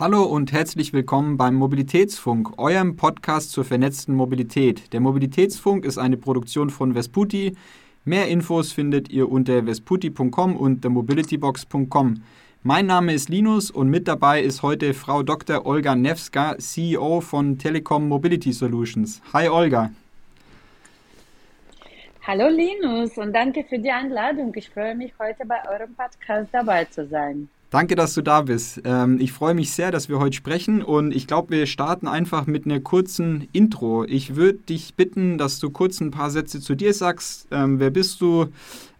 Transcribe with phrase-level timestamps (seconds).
[0.00, 4.90] Hallo und herzlich willkommen beim Mobilitätsfunk, eurem Podcast zur vernetzten Mobilität.
[4.94, 7.54] Der Mobilitätsfunk ist eine Produktion von Vesputi.
[8.06, 12.22] Mehr Infos findet ihr unter vesputi.com und themobilitybox.com.
[12.62, 15.66] Mein Name ist Linus und mit dabei ist heute Frau Dr.
[15.66, 19.20] Olga Nevska, CEO von Telekom Mobility Solutions.
[19.34, 19.90] Hi Olga.
[22.26, 24.54] Hallo Linus und danke für die Einladung.
[24.54, 27.50] Ich freue mich heute bei eurem Podcast dabei zu sein.
[27.72, 28.82] Danke, dass du da bist.
[28.84, 32.46] Ähm, ich freue mich sehr, dass wir heute sprechen und ich glaube, wir starten einfach
[32.46, 34.04] mit einer kurzen Intro.
[34.04, 37.48] Ich würde dich bitten, dass du kurz ein paar Sätze zu dir sagst.
[37.50, 38.48] Ähm, wer bist du?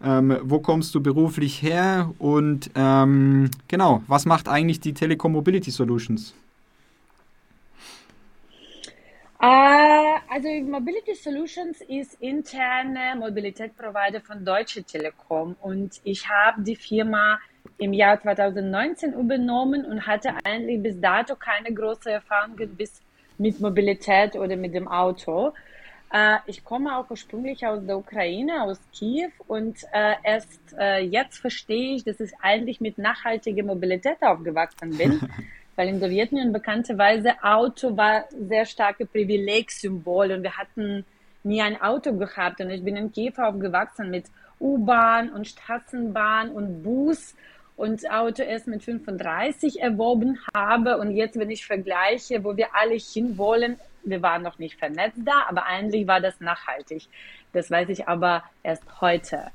[0.03, 2.11] Ähm, wo kommst du beruflich her?
[2.17, 6.33] Und genau, was macht eigentlich die Telekom Mobility Solutions?
[9.39, 17.37] Uh, also Mobility Solutions ist interne Mobilitätsprovider von Deutsche Telekom und ich habe die Firma
[17.77, 23.01] im Jahr 2019 übernommen und hatte eigentlich bis dato keine große Erfahrung bis
[23.37, 25.53] mit Mobilität oder mit dem Auto.
[26.11, 31.39] Äh, ich komme auch ursprünglich aus der Ukraine, aus Kiew und äh, erst äh, jetzt
[31.39, 35.19] verstehe ich, dass ich eigentlich mit nachhaltiger Mobilität aufgewachsen bin.
[35.75, 41.03] weil in Sowjetunion bekannterweise Auto war sehr starke Privilegsymbol und wir hatten
[41.43, 44.25] nie ein Auto gehabt und ich bin in Kiew aufgewachsen mit
[44.63, 47.35] U-Bahn und Straßenbahn und Bus
[47.75, 50.97] und Auto erst mit 35 erworben habe.
[50.97, 55.45] Und jetzt, wenn ich vergleiche, wo wir alle hinwollen, wir waren noch nicht vernetzt da,
[55.49, 57.07] aber eigentlich war das nachhaltig.
[57.53, 59.51] Das weiß ich aber erst heute.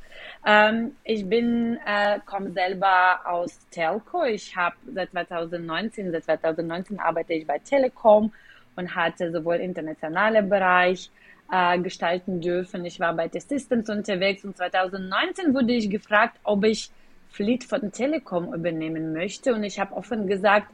[0.47, 4.25] Ähm, ich bin, äh, komme selber aus Telco.
[4.25, 8.33] Ich habe seit 2019, seit 2019 arbeite ich bei Telekom
[8.77, 11.11] und hatte sowohl internationaler Bereich
[11.51, 12.85] äh, gestalten dürfen.
[12.85, 16.91] Ich war bei T-Systems unterwegs und 2019 wurde ich gefragt, ob ich
[17.31, 19.55] Fleet von Telekom übernehmen möchte.
[19.55, 20.71] Und ich habe offen gesagt,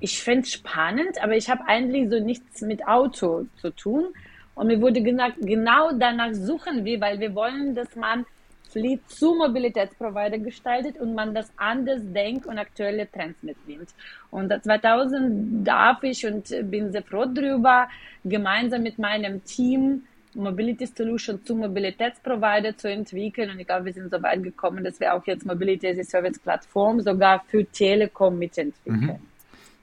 [0.00, 4.06] ich fände es spannend, aber ich habe eigentlich so nichts mit Auto zu tun.
[4.54, 8.24] Und mir wurde gesagt, genau danach suchen wir, weil wir wollen, dass man
[8.70, 13.88] Fleet zu Mobilitätsprovider gestaltet und man das anders denkt und aktuelle Trends mitnimmt.
[14.30, 17.88] Und 2000 darf ich und bin sehr froh drüber,
[18.24, 20.02] gemeinsam mit meinem Team
[20.36, 23.50] Mobility Solution zu Mobilitätsprovider zu entwickeln.
[23.50, 26.04] Und ich glaube, wir sind so weit gekommen, dass wir auch jetzt Mobility as a
[26.04, 29.00] Service Plattform sogar für Telekom mitentwickeln.
[29.00, 29.35] Mhm.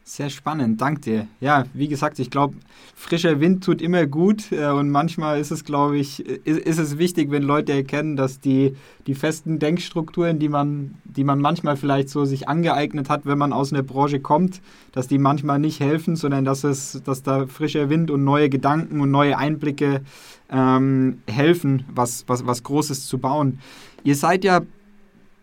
[0.05, 1.27] Sehr spannend, danke dir.
[1.39, 2.57] Ja, wie gesagt, ich glaube,
[2.93, 6.97] frischer Wind tut immer gut äh, und manchmal ist es, glaube ich, ist, ist, es
[6.97, 8.75] wichtig, wenn Leute erkennen, dass die,
[9.07, 13.53] die festen Denkstrukturen, die man, die man manchmal vielleicht so sich angeeignet hat, wenn man
[13.53, 14.61] aus einer Branche kommt,
[14.91, 18.99] dass die manchmal nicht helfen, sondern dass es, dass da frischer Wind und neue Gedanken
[18.99, 20.01] und neue Einblicke
[20.51, 23.59] ähm, helfen, was, was, was Großes zu bauen.
[24.03, 24.63] Ihr seid ja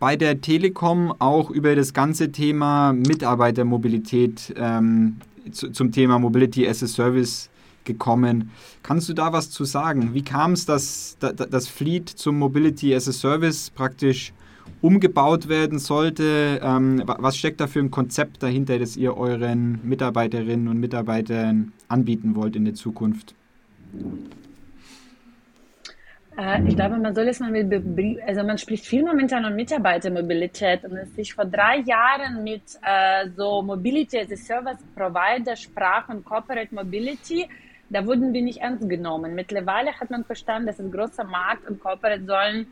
[0.01, 5.17] bei der Telekom auch über das ganze Thema Mitarbeitermobilität ähm,
[5.51, 7.51] zu, zum Thema Mobility as a Service
[7.83, 8.49] gekommen.
[8.81, 10.15] Kannst du da was zu sagen?
[10.15, 14.33] Wie kam es, dass das Fleet zum Mobility as a Service praktisch
[14.81, 16.59] umgebaut werden sollte?
[16.63, 22.33] Ähm, was steckt da für ein Konzept dahinter, das ihr euren Mitarbeiterinnen und Mitarbeitern anbieten
[22.33, 23.35] wollt in der Zukunft?
[26.37, 27.71] Äh, ich glaube, man soll es mal mit,
[28.25, 33.29] also man spricht viel momentan um Mitarbeitermobilität und als ich vor drei Jahren mit äh,
[33.35, 37.47] so Mobility as a Service Provider sprach und Corporate Mobility,
[37.89, 39.35] da wurden wir nicht ernst genommen.
[39.35, 42.67] Mittlerweile hat man verstanden, dass ein großer Markt und Corporate sollen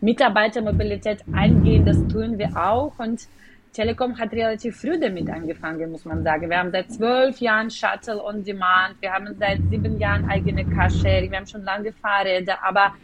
[0.00, 3.28] Mitarbeitermobilität eingehen, das tun wir auch und
[3.74, 6.48] Telekom hat relativ früh damit angefangen, muss man sagen.
[6.48, 11.30] Wir haben seit zwölf Jahren Shuttle on Demand, wir haben seit sieben Jahren eigene Carsharing,
[11.30, 12.94] wir haben schon lange Fahrräder, aber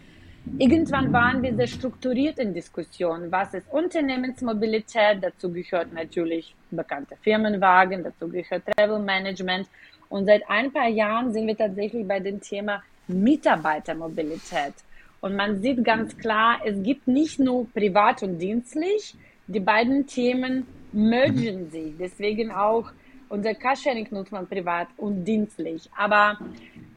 [0.58, 3.30] Irgendwann waren wir sehr strukturiert in Diskussionen.
[3.30, 5.18] Was ist Unternehmensmobilität?
[5.20, 9.68] Dazu gehört natürlich bekannte Firmenwagen, dazu gehört Travel Management.
[10.08, 14.74] Und seit ein paar Jahren sind wir tatsächlich bei dem Thema Mitarbeitermobilität.
[15.20, 19.14] Und man sieht ganz klar, es gibt nicht nur privat und dienstlich,
[19.50, 21.94] die beiden Themen mergen sich.
[21.98, 22.90] Deswegen auch
[23.28, 25.88] unser Carsharing nutzt man privat und dienstlich.
[25.96, 26.38] Aber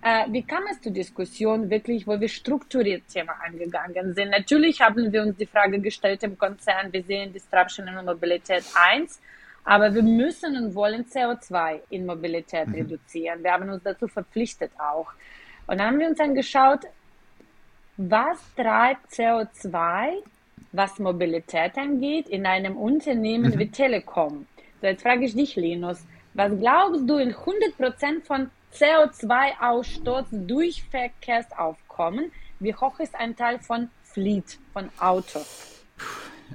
[0.01, 4.29] äh, wie kam es zur Diskussion wirklich, wo wir strukturiert Thema angegangen sind?
[4.29, 9.19] Natürlich haben wir uns die Frage gestellt im Konzern, wir sehen Disruption in Mobilität 1,
[9.63, 12.75] aber wir müssen und wollen CO2 in Mobilität mhm.
[12.75, 13.43] reduzieren.
[13.43, 15.11] Wir haben uns dazu verpflichtet auch.
[15.67, 16.81] Und dann haben wir uns angeschaut,
[17.97, 20.17] was treibt CO2,
[20.71, 23.59] was Mobilität angeht, in einem Unternehmen mhm.
[23.59, 24.45] wie Telekom?
[24.81, 32.31] So, jetzt frage ich dich, Linus, was glaubst du in 100% von CO2-Ausstoß durch Verkehrsaufkommen?
[32.59, 35.83] Wie hoch ist ein Teil von Fleet, von Autos?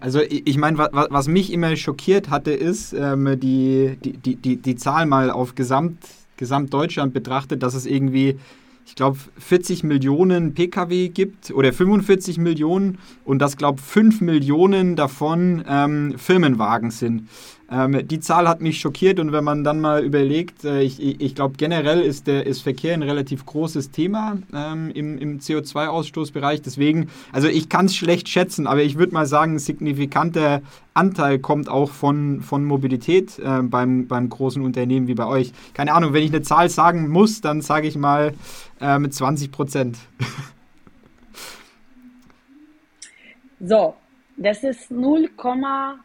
[0.00, 4.36] Also ich, ich meine, was, was, mich immer schockiert hatte, ist ähm, die, die, die,
[4.36, 5.98] die, die Zahl mal auf Gesamt,
[6.36, 8.38] Gesamtdeutschland betrachtet, dass es irgendwie
[8.88, 14.96] ich glaube, 40 Millionen Pkw gibt oder 45 Millionen und dass, glaube ich, 5 Millionen
[14.96, 17.28] davon ähm, Firmenwagen sind.
[17.70, 21.34] Ähm, die Zahl hat mich schockiert und wenn man dann mal überlegt, äh, ich, ich
[21.34, 26.62] glaube generell ist der ist Verkehr ein relativ großes Thema ähm, im, im CO2-Ausstoßbereich.
[26.62, 30.62] Deswegen, also ich kann es schlecht schätzen, aber ich würde mal sagen, ein signifikanter
[30.94, 35.52] Anteil kommt auch von, von Mobilität äh, beim, beim großen Unternehmen wie bei euch.
[35.74, 38.32] Keine Ahnung, wenn ich eine Zahl sagen muss, dann sage ich mal
[38.80, 39.98] äh, mit 20 Prozent.
[43.60, 43.94] so,
[44.38, 46.00] das ist 0,8 Prozent.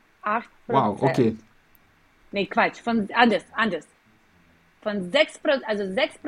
[0.68, 1.38] Wow, okay.
[2.34, 3.88] Nee, Quatsch, von anders, anders.
[4.82, 6.20] Von 6 also 6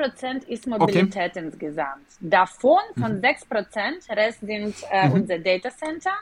[0.48, 1.44] ist Mobilität okay.
[1.44, 2.06] insgesamt.
[2.20, 3.22] Davon, von mhm.
[3.22, 5.12] 6% Rest sind äh, mhm.
[5.12, 6.12] unser Data Center.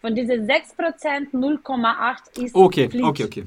[0.00, 3.04] Von diesen 6% 0,8 ist okay, Fleet.
[3.04, 3.46] Okay, okay,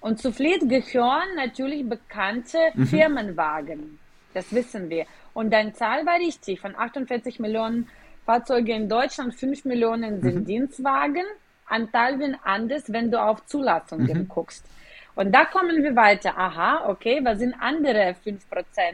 [0.00, 2.86] Und zu Fleet gehören natürlich bekannte mhm.
[2.86, 3.98] Firmenwagen.
[4.32, 5.06] Das wissen wir.
[5.32, 6.60] Und deine Zahl war richtig.
[6.60, 7.88] Von 48 Millionen
[8.26, 10.44] Fahrzeuge in Deutschland, 5 Millionen sind mhm.
[10.44, 11.24] Dienstwagen.
[11.66, 14.28] Anteil wird anders, wenn du auf Zulassungen mhm.
[14.28, 14.66] guckst.
[15.14, 16.36] Und da kommen wir weiter.
[16.36, 18.40] Aha, okay, was sind andere 5%?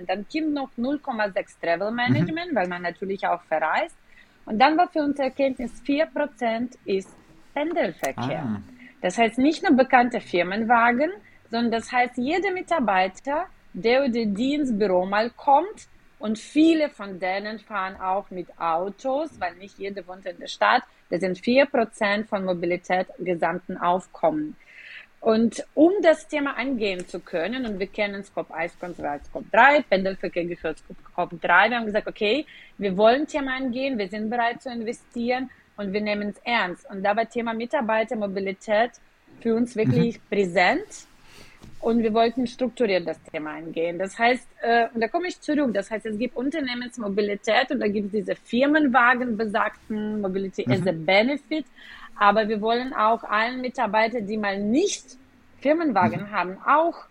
[0.07, 2.57] Dann kommt noch 0,6 Travel Management, mhm.
[2.57, 3.97] weil man natürlich auch verreist.
[4.45, 7.09] Und dann war für uns Erkenntnis, 4% ist
[7.55, 8.43] Pendelverkehr.
[8.43, 8.61] Ah.
[9.01, 11.11] Das heißt nicht nur bekannte Firmenwagen,
[11.51, 15.89] sondern das heißt jeder Mitarbeiter, der oder die ins Büro mal kommt
[16.21, 20.83] und viele von denen fahren auch mit Autos, weil nicht jeder wohnt in der Stadt.
[21.09, 24.55] Das sind 4% von Mobilität gesamten Aufkommen.
[25.21, 29.47] Und um das Thema angehen zu können, und wir kennen Scope 1, Scope 2, Scope
[29.51, 30.79] 3, Pendelverkehr gehört
[31.13, 32.47] Scope 3, wir haben gesagt, okay,
[32.77, 36.89] wir wollen Thema angehen, wir sind bereit zu investieren und wir nehmen es ernst.
[36.91, 38.93] Und da war Thema Mitarbeitermobilität
[39.41, 40.23] für uns wirklich mhm.
[40.29, 41.07] präsent
[41.81, 43.99] und wir wollten strukturiert das Thema angehen.
[43.99, 47.89] Das heißt, äh, und da komme ich zurück, das heißt, es gibt Unternehmensmobilität und da
[47.89, 50.73] gibt es diese Firmenwagen besagten Mobility mhm.
[50.73, 51.65] as a Benefit,
[52.19, 55.17] aber wir wollen auch allen Mitarbeitern, die mal nicht
[55.61, 56.31] Firmenwagen mhm.
[56.31, 57.07] haben, auch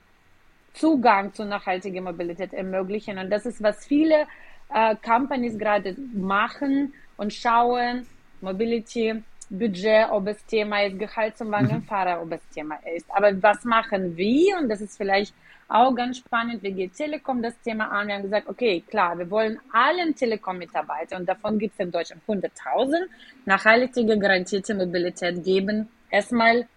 [0.74, 3.18] Zugang zu nachhaltiger Mobilität ermöglichen.
[3.18, 4.28] Und das ist, was viele
[4.74, 8.06] äh, Companies gerade machen und schauen,
[8.42, 12.22] Mobility, Budget, ob es Thema ist, Gehalt zum Wagenfahrer, mhm.
[12.24, 13.06] ob es Thema ist.
[13.10, 14.58] Aber was machen wir?
[14.58, 15.34] Und das ist vielleicht
[15.68, 16.62] auch ganz spannend.
[16.64, 18.08] Wir gehen Telekom das Thema an.
[18.08, 22.22] Wir haben gesagt, okay, klar, wir wollen allen Telekom-Mitarbeitern, und davon gibt es in Deutschland
[22.28, 23.08] 100.000,
[23.46, 25.90] nachhaltige garantierte Mobilität geben.
[26.10, 26.68] Erstmal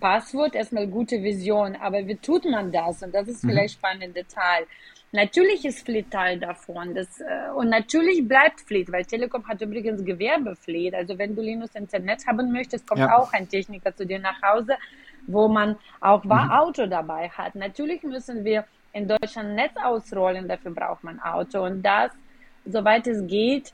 [0.00, 1.76] Passwort, erstmal gute Vision.
[1.76, 3.02] Aber wie tut man das?
[3.02, 3.50] Und das ist mhm.
[3.50, 4.66] vielleicht spannende Teil.
[5.12, 6.94] Natürlich ist Fleet Teil davon.
[6.94, 10.94] Das, äh, und natürlich bleibt Fleet, weil Telekom hat übrigens Gewerbefleet.
[10.94, 13.16] Also wenn du Linux Internet haben möchtest, kommt ja.
[13.16, 14.76] auch ein Techniker zu dir nach Hause
[15.26, 16.32] wo man auch mhm.
[16.32, 17.54] Auto dabei hat.
[17.54, 21.64] Natürlich müssen wir in Deutschland Netz ausrollen, dafür braucht man Auto.
[21.64, 22.10] Und das,
[22.64, 23.72] soweit es geht,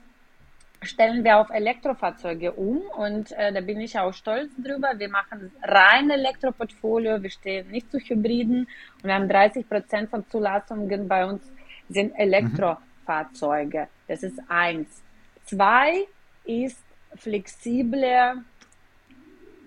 [0.87, 4.93] stellen wir auf Elektrofahrzeuge um und äh, da bin ich auch stolz drüber.
[4.97, 8.67] Wir machen rein Elektroportfolio, wir stehen nicht zu Hybriden
[8.97, 11.43] und wir haben 30 Prozent von Zulassungen bei uns
[11.89, 13.89] sind Elektrofahrzeuge.
[14.09, 15.03] Das ist eins.
[15.45, 16.07] Zwei
[16.45, 16.83] ist
[17.17, 18.43] flexible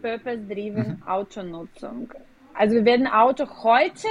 [0.01, 1.07] Purpose-Driven mhm.
[1.07, 2.13] Autonutzung.
[2.53, 4.07] Also wir werden Auto heute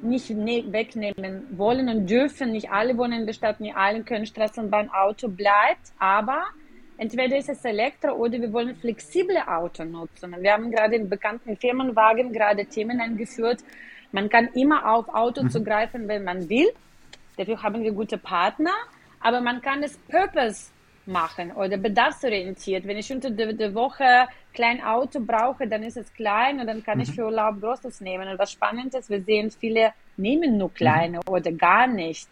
[0.00, 2.52] nicht ne wegnehmen wollen und dürfen.
[2.52, 6.44] Nicht alle wohnen in der Stadt, nicht alle können Straßenbahn, Auto bleibt, aber
[6.98, 10.34] entweder ist es Elektro oder wir wollen flexible Auto nutzen.
[10.40, 13.60] Wir haben gerade in bekannten Firmenwagen gerade Themen eingeführt.
[14.12, 15.50] Man kann immer auf Auto mhm.
[15.50, 16.70] zugreifen, wenn man will.
[17.36, 18.72] Dafür haben wir gute Partner,
[19.20, 20.70] aber man kann es Purpose
[21.06, 22.86] machen oder bedarfsorientiert.
[22.86, 26.98] Wenn ich unter der, Woche klein Auto brauche, dann ist es klein und dann kann
[26.98, 27.04] mhm.
[27.04, 28.28] ich für Urlaub großes nehmen.
[28.28, 31.32] Und was spannend ist, wir sehen, viele nehmen nur kleine mhm.
[31.32, 32.28] oder gar nicht.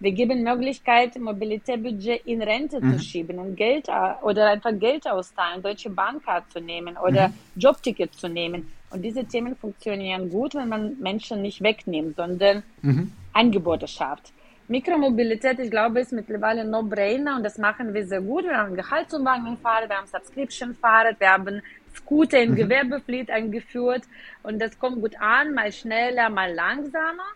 [0.00, 2.92] Wir geben Möglichkeit, Mobilitätsbudget in Rente mhm.
[2.92, 3.88] zu schieben und Geld
[4.22, 7.34] oder einfach Geld auszahlen, Deutsche Bahncard zu nehmen oder mhm.
[7.56, 8.70] Jobticket zu nehmen.
[8.90, 13.12] Und diese Themen funktionieren gut, wenn man Menschen nicht wegnimmt, sondern mhm.
[13.32, 14.32] Angebote schafft.
[14.66, 18.44] Mikromobilität, ich glaube, ist mittlerweile No-Brainer und das machen wir sehr gut.
[18.44, 21.62] Wir haben Gehaltsumwandelungsfahrer, wir haben Subscription-Fahrer, wir haben
[21.94, 22.72] Scooter in mhm.
[23.30, 24.04] Eingeführt
[24.42, 27.28] und das kommt gut an, mal schneller, mal langsamer.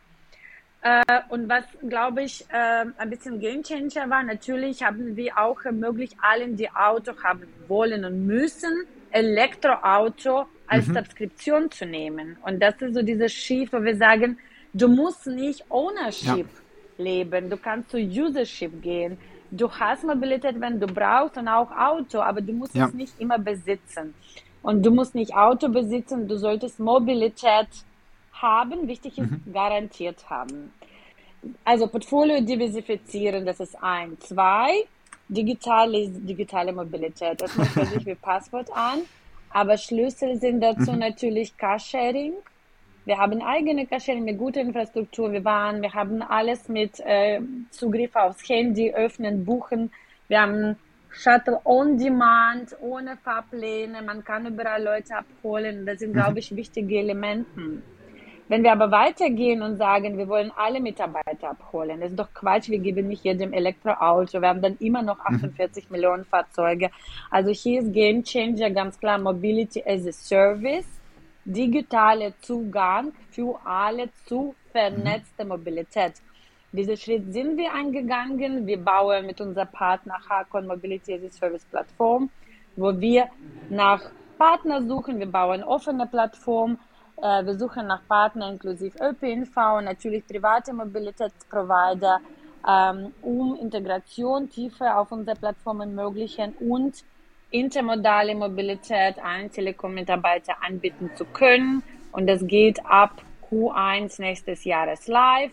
[0.80, 6.16] Äh, und was, glaube ich, äh, ein bisschen Gamechanger war, natürlich haben wir auch ermöglicht,
[6.22, 10.94] allen, die Auto haben wollen und müssen, Elektroauto als mhm.
[10.94, 12.38] Subskription zu nehmen.
[12.42, 14.38] Und das ist so dieses Schiff, wo wir sagen,
[14.72, 16.67] du musst nicht Ownership ja
[16.98, 19.18] leben, du kannst zu Usership gehen.
[19.50, 22.86] Du hast Mobilität, wenn du brauchst und auch Auto, aber du musst ja.
[22.86, 24.14] es nicht immer besitzen.
[24.62, 27.68] Und du musst nicht Auto besitzen, du solltest Mobilität
[28.32, 28.86] haben.
[28.86, 29.42] Wichtig ist, mhm.
[29.52, 30.72] garantiert haben.
[31.64, 34.18] Also Portfolio diversifizieren, das ist ein.
[34.20, 34.84] Zwei,
[35.28, 37.40] digitale, digitale Mobilität.
[37.40, 39.00] Das muss man sich wie Passwort an.
[39.50, 40.98] Aber Schlüssel sind dazu mhm.
[40.98, 42.34] natürlich Carsharing.
[43.08, 45.32] Wir haben eigene Carsharing mit guter Infrastruktur.
[45.32, 49.90] Wir waren, wir haben alles mit äh, Zugriff aufs Handy, öffnen, buchen.
[50.28, 50.76] Wir haben
[51.08, 54.02] Shuttle on Demand, ohne Fahrpläne.
[54.02, 55.86] Man kann überall Leute abholen.
[55.86, 56.36] Das sind, glaube mhm.
[56.36, 57.48] ich, wichtige Elemente.
[58.48, 62.68] Wenn wir aber weitergehen und sagen, wir wollen alle Mitarbeiter abholen, das ist doch Quatsch,
[62.68, 65.92] wir geben nicht jedem Elektroauto, wir haben dann immer noch 48 mhm.
[65.92, 66.90] Millionen Fahrzeuge.
[67.30, 70.97] Also hier ist Game Changer ganz klar Mobility as a Service,
[71.48, 75.50] digitale Zugang für alle zu vernetzte mhm.
[75.50, 76.14] Mobilität.
[76.72, 78.66] Diesen Schritt sind wir eingegangen.
[78.66, 82.28] Wir bauen mit unserem Partner Hakon Mobility as a Service Plattform,
[82.76, 83.28] wo wir
[83.70, 84.02] nach
[84.36, 85.18] Partner suchen.
[85.18, 86.78] Wir bauen offene Plattform
[87.20, 92.20] äh, wir suchen nach Partnern inklusive ÖPNV und natürlich private Mobilitätsprovider,
[92.68, 97.02] ähm, um Integration tiefer auf unsere Plattform ermöglichen und
[97.50, 101.82] intermodale Mobilität allen Telekom-Mitarbeiter anbieten zu können.
[102.12, 105.52] Und das geht ab Q1 nächstes Jahres live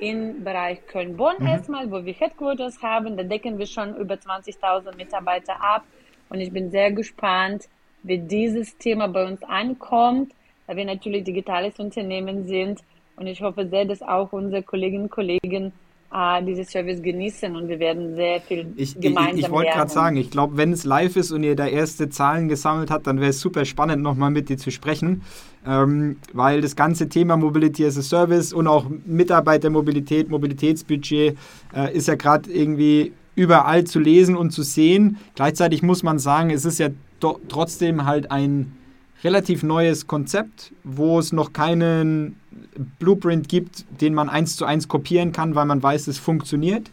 [0.00, 1.46] im Bereich Köln-Bonn mhm.
[1.46, 3.16] erstmal, wo wir Headquarters haben.
[3.16, 5.84] Da decken wir schon über 20.000 Mitarbeiter ab.
[6.28, 7.68] Und ich bin sehr gespannt,
[8.02, 10.32] wie dieses Thema bei uns ankommt
[10.66, 12.80] weil wir natürlich digitales Unternehmen sind.
[13.16, 15.72] Und ich hoffe sehr, dass auch unsere Kolleginnen und Kollegen
[16.12, 19.90] äh, dieses Service genießen und wir werden sehr viel ich, gemeinsam Ich, ich wollte gerade
[19.90, 23.20] sagen, ich glaube, wenn es live ist und ihr da erste Zahlen gesammelt habt, dann
[23.20, 25.22] wäre es super spannend, nochmal mit dir zu sprechen,
[25.66, 31.36] ähm, weil das ganze Thema Mobility as a Service und auch Mitarbeitermobilität, Mobilitätsbudget
[31.74, 35.18] äh, ist ja gerade irgendwie überall zu lesen und zu sehen.
[35.34, 36.88] Gleichzeitig muss man sagen, es ist ja
[37.48, 38.75] trotzdem halt ein
[39.24, 42.36] relativ neues Konzept, wo es noch keinen
[42.98, 46.90] Blueprint gibt, den man eins zu eins kopieren kann, weil man weiß, es funktioniert.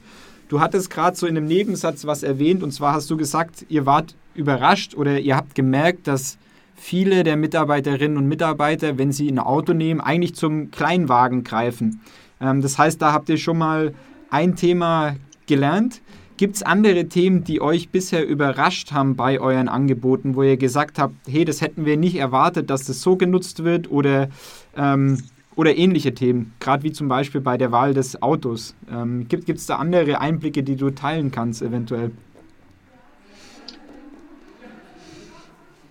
[0.50, 3.86] Du hattest gerade so in einem Nebensatz was erwähnt und zwar hast du gesagt, ihr
[3.86, 6.38] wart überrascht oder ihr habt gemerkt, dass
[6.76, 12.02] viele der Mitarbeiterinnen und Mitarbeiter, wenn sie ein Auto nehmen, eigentlich zum Kleinwagen greifen.
[12.42, 13.94] Ähm, das heißt, da habt ihr schon mal
[14.30, 15.16] ein Thema
[15.48, 16.02] gelernt.
[16.38, 20.98] Gibt es andere Themen, die euch bisher überrascht haben bei euren Angeboten, wo ihr gesagt
[20.98, 24.30] habt, hey, das hätten wir nicht erwartet, dass das so genutzt wird oder,
[24.76, 25.20] ähm,
[25.56, 28.76] oder ähnliche Themen, gerade wie zum Beispiel bei der Wahl des Autos?
[28.92, 32.12] Ähm, Gibt es da andere Einblicke, die du teilen kannst eventuell?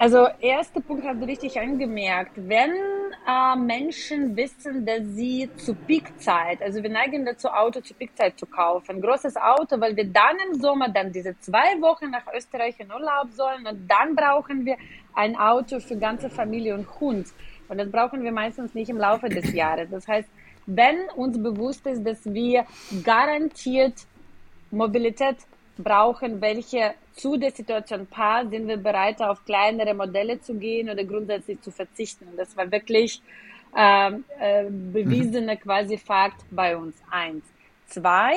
[0.02, 2.32] Also erster Punkt hast du richtig angemerkt.
[2.34, 2.72] Wenn
[3.24, 8.46] äh, Menschen wissen, dass sie zu Peakzeit, also wir neigen dazu, Auto zu Peakzeit zu
[8.46, 12.90] kaufen, großes Auto, weil wir dann im Sommer dann diese zwei Wochen nach Österreich in
[12.90, 14.76] Urlaub sollen und dann brauchen wir
[15.14, 17.28] ein Auto für ganze Familie und Hund.
[17.68, 19.88] Und das brauchen wir meistens nicht im Laufe des Jahres.
[19.88, 20.28] Das heißt,
[20.66, 22.66] wenn uns bewusst ist, dass wir
[23.04, 23.94] garantiert
[24.72, 25.36] Mobilität
[25.78, 31.04] brauchen, welche zu der Situation passt, sind wir bereit, auf kleinere Modelle zu gehen oder
[31.04, 32.26] grundsätzlich zu verzichten.
[32.28, 33.20] Und das war wirklich
[33.76, 36.96] ähm, äh, bewiesene quasi Fakt bei uns.
[37.10, 37.44] Eins.
[37.86, 38.34] Zwei,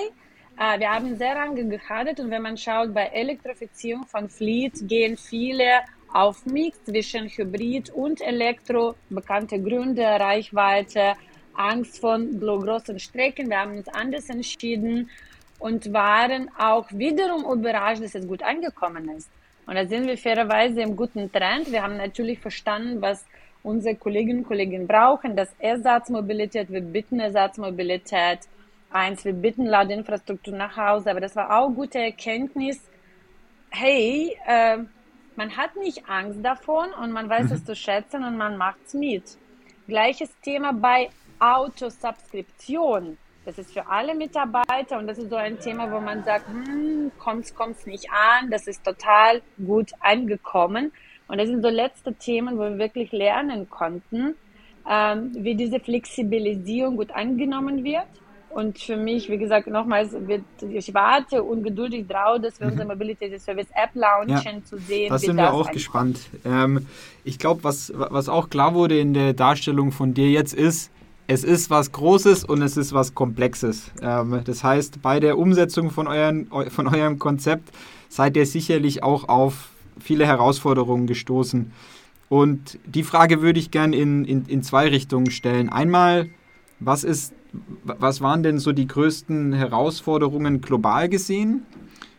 [0.58, 5.18] äh, wir haben sehr lange gehadert und wenn man schaut, bei Elektrifizierung von Fleet gehen
[5.18, 5.82] viele
[6.14, 11.16] auf Mix zwischen Hybrid und Elektro, bekannte Gründe, Reichweite,
[11.54, 13.50] Angst von großen Strecken.
[13.50, 15.10] Wir haben uns anders entschieden
[15.60, 19.30] und waren auch wiederum überrascht, dass es gut angekommen ist.
[19.66, 21.72] Und da sind wir fairerweise im guten Trend.
[21.72, 23.26] Wir haben natürlich verstanden, was
[23.64, 28.40] unsere Kolleginnen und Kollegen brauchen, das Ersatzmobilität, wir bitten Ersatzmobilität.
[28.92, 32.80] Eins, wir bitten laut Infrastruktur nach Hause, aber das war auch gute Erkenntnis.
[33.72, 34.78] Hey, äh,
[35.36, 37.52] man hat nicht Angst davon und man weiß mhm.
[37.54, 39.24] es zu schätzen und man macht es mit.
[39.88, 41.10] Gleiches Thema bei
[41.40, 43.18] Autosubskription.
[43.46, 47.12] Das ist für alle Mitarbeiter und das ist so ein Thema, wo man sagt, hm,
[47.20, 48.50] kommt's, kommt's nicht an.
[48.50, 50.92] Das ist total gut angekommen.
[51.28, 54.36] Und das sind so letzte Themen, wo wir wirklich lernen konnten,
[54.90, 58.08] ähm, wie diese Flexibilisierung gut angenommen wird.
[58.50, 62.72] Und für mich, wie gesagt, nochmals, wird, ich warte ungeduldig drauf, dass wir mhm.
[62.72, 65.10] unsere Mobility Service App launchen, ja, zu sehen.
[65.10, 66.20] Da sind wir auch gespannt.
[66.46, 66.88] Ähm,
[67.26, 70.90] ich glaube, was, was auch klar wurde in der Darstellung von dir jetzt ist,
[71.28, 73.92] es ist was Großes und es ist was Komplexes.
[74.02, 77.70] Ähm, das heißt, bei der Umsetzung von, euren, von eurem Konzept
[78.10, 81.72] seid ihr sicherlich auch auf viele Herausforderungen gestoßen.
[82.30, 85.70] Und die Frage würde ich gerne in, in, in zwei Richtungen stellen.
[85.70, 86.30] Einmal,
[86.80, 87.34] was, ist,
[87.84, 91.64] was waren denn so die größten Herausforderungen global gesehen?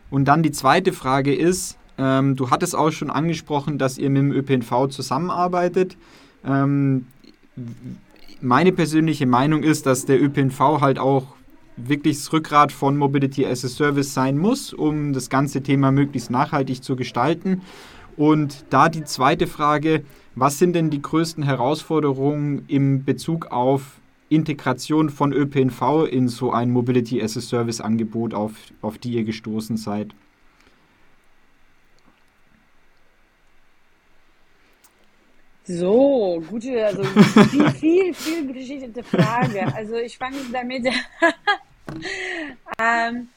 [0.09, 4.21] Und dann die zweite Frage ist, Ähm, du hattest auch schon angesprochen, dass ihr mit
[4.21, 5.97] dem ÖPNV zusammenarbeitet.
[6.45, 7.07] Ähm,
[8.41, 11.35] meine persönliche Meinung ist, dass der ÖPNV halt auch
[11.75, 16.31] wirklich das Rückgrat von Mobility as a Service sein muss, um das ganze Thema möglichst
[16.31, 17.61] nachhaltig zu gestalten.
[18.15, 20.03] Und da die zweite Frage,
[20.35, 26.71] was sind denn die größten Herausforderungen im Bezug auf Integration von ÖPNV in so ein
[26.71, 30.13] Mobility as a Service Angebot, auf, auf die ihr gestoßen seid?
[35.67, 39.67] So, gute, also viel, viel, viel geschichtete Frage.
[39.75, 40.85] Also ich fange damit.
[42.81, 43.27] ähm,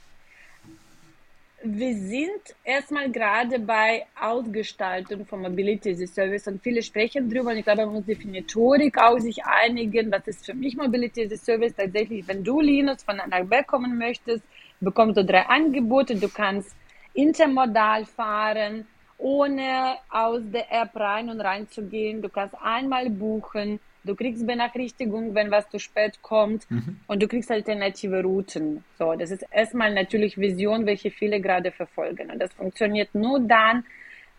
[1.64, 7.50] wir sind erstmal gerade bei Ausgestaltung von Mobility as a Service und viele sprechen drüber
[7.50, 10.12] und ich glaube, man muss Definitorik auch sich einigen.
[10.12, 11.75] Was ist für mich Mobility as a Service?
[11.76, 14.44] Tatsächlich, wenn du, Linus, von A nach B kommen möchtest,
[14.78, 16.14] bekommst du drei Angebote.
[16.14, 16.76] Du kannst
[17.12, 18.87] intermodal fahren,
[19.21, 22.23] ohne aus der App rein und rein zu gehen.
[22.23, 27.00] Du kannst einmal buchen, du kriegst Benachrichtigung, wenn was zu spät kommt mhm.
[27.07, 28.83] und du kriegst alternative Routen.
[28.99, 32.31] So, das ist erstmal natürlich Vision, welche viele gerade verfolgen.
[32.31, 33.85] Und das funktioniert nur dann,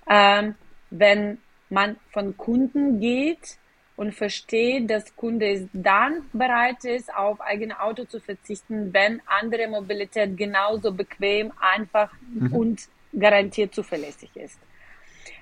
[0.10, 0.56] ähm,
[0.90, 1.38] wenn
[1.70, 3.58] man von Kunden geht
[3.96, 10.36] und versteht, dass Kunde dann bereit ist, auf eigene Auto zu verzichten, wenn andere Mobilität
[10.36, 12.54] genauso bequem, einfach mhm.
[12.54, 12.82] und
[13.18, 14.60] garantiert zuverlässig ist.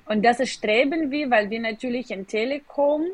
[0.09, 3.05] Und das streben wir, weil wir natürlich in Telekom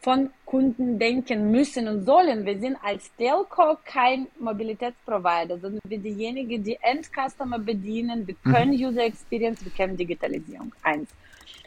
[0.00, 2.46] von Kunden denken müssen und sollen.
[2.46, 8.24] Wir sind als Telco kein Mobilitätsprovider, sondern wir sind diejenigen, die Endcustomer bedienen.
[8.28, 8.86] Wir können mhm.
[8.86, 10.72] User Experience, wir können Digitalisierung.
[10.84, 11.10] Eins.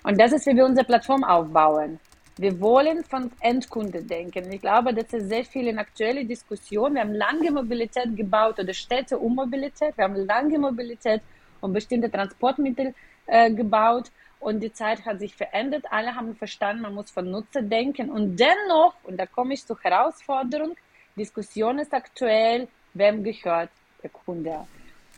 [0.03, 1.99] Und das ist, wie wir unsere Plattform aufbauen.
[2.37, 4.49] Wir wollen von Endkunden denken.
[4.53, 6.93] Ich glaube, das ist sehr viel in aktuelle Diskussion.
[6.93, 9.97] Wir haben lange Mobilität gebaut oder Städte um Mobilität.
[9.97, 11.21] Wir haben lange Mobilität
[11.59, 12.93] und bestimmte Transportmittel
[13.25, 14.09] äh, gebaut.
[14.39, 15.85] Und die Zeit hat sich verändert.
[15.89, 18.09] Alle haben verstanden, man muss von Nutzer denken.
[18.09, 20.75] Und dennoch, und da komme ich zur Herausforderung,
[21.15, 23.69] Diskussion ist aktuell, wem gehört
[24.03, 24.67] der Kunde?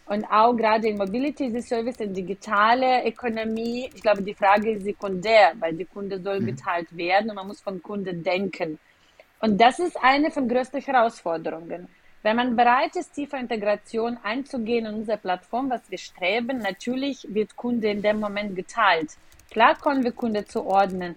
[0.05, 4.71] Und auch gerade in Mobility as a Service, in digitale Ökonomie, ich glaube, die Frage
[4.71, 6.47] ist sekundär, weil die Kunde soll mhm.
[6.47, 8.79] geteilt werden und man muss von Kunden denken.
[9.41, 11.87] Und das ist eine von größten Herausforderungen.
[12.21, 17.55] Wenn man bereit ist, tiefe Integration einzugehen in unsere Plattform, was wir streben, natürlich wird
[17.55, 19.11] Kunde in dem Moment geteilt.
[19.49, 21.15] Klar können wir Kunde zuordnen,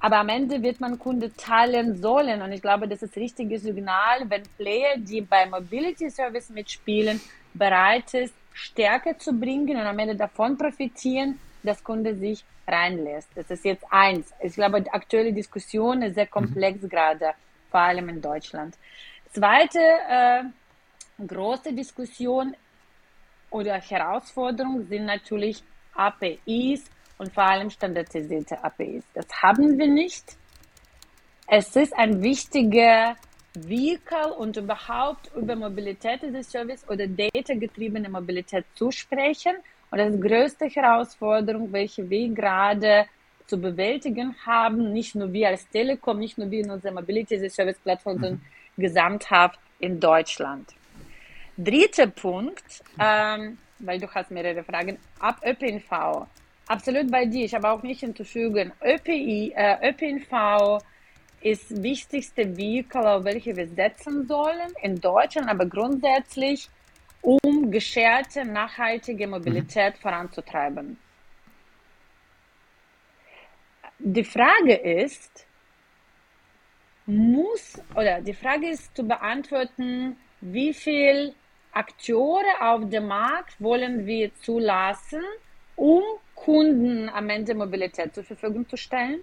[0.00, 2.42] aber am Ende wird man Kunde teilen sollen.
[2.42, 7.20] Und ich glaube, das ist das richtige Signal, wenn Player, die bei Mobility Service mitspielen,
[7.54, 13.28] bereit ist, Stärke zu bringen und am Ende davon profitieren, dass Kunde sich reinlässt.
[13.34, 14.32] Das ist jetzt eins.
[14.40, 16.88] Ich glaube, die aktuelle Diskussion ist sehr komplex mhm.
[16.88, 17.34] gerade,
[17.70, 18.74] vor allem in Deutschland.
[19.32, 20.42] Zweite äh,
[21.26, 22.54] große Diskussion
[23.50, 25.62] oder Herausforderung sind natürlich
[25.94, 26.84] APIs
[27.18, 29.04] und vor allem standardisierte APIs.
[29.14, 30.36] Das haben wir nicht.
[31.46, 33.16] Es ist ein wichtiger
[33.54, 39.56] Vehicle und überhaupt über Mobilität as Service oder data-getriebene Mobilität zu sprechen.
[39.90, 43.06] Und das ist die größte Herausforderung, welche wir gerade
[43.46, 47.54] zu bewältigen haben, nicht nur wir als Telekom, nicht nur wir in unserer Mobility as
[47.54, 48.42] Service Plattform, sondern
[48.76, 50.74] gesamthaft in Deutschland.
[51.56, 56.26] Dritter Punkt, ähm, weil du hast mehrere Fragen, ab ÖPNV.
[56.68, 58.72] Absolut bei dir, ich habe auch nicht hinzufügen.
[58.82, 60.82] ÖPI, äh, ÖPNV
[61.40, 66.68] ist wichtigste Vehikel, auf welche wir setzen sollen in Deutschland, aber grundsätzlich,
[67.20, 70.00] um gescherte, nachhaltige Mobilität mhm.
[70.00, 70.98] voranzutreiben.
[73.98, 75.45] Die Frage ist,
[77.06, 81.34] muss, oder die Frage ist zu beantworten, wie viel
[81.72, 85.22] Akteure auf dem Markt wollen wir zulassen,
[85.76, 86.02] um
[86.34, 89.20] Kunden am Ende Mobilität zur Verfügung zu stellen.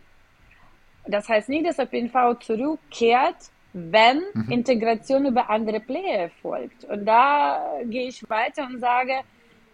[1.05, 3.35] Das heißt nicht, dass ÖPNV zurückkehrt,
[3.73, 4.51] wenn mhm.
[4.51, 6.85] Integration über andere Player erfolgt.
[6.85, 9.21] Und da gehe ich weiter und sage,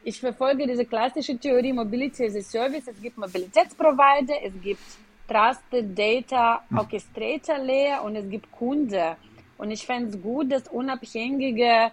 [0.03, 2.87] ich verfolge diese klassische Theorie Mobility as a Service.
[2.87, 4.81] Es gibt Mobilitätsprovider, es gibt
[5.29, 9.15] Trusted Data Orchestrator Layer und es gibt Kunde.
[9.57, 11.91] Und ich fände es gut, dass unabhängige